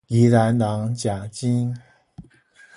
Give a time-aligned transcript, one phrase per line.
[0.07, 1.79] 宜蘭人食精